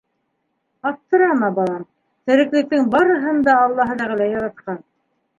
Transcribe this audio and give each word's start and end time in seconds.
-Аптырама, 0.91 1.49
балам, 1.59 1.83
тереклектең 2.31 2.87
барыһын 2.95 3.43
да 3.49 3.55
аллаһы 3.67 3.99
тәғәлә 4.01 4.31
яратҡан. 4.33 4.81